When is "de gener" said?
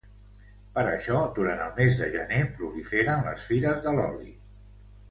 2.01-2.41